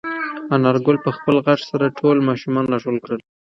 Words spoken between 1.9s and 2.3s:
ټول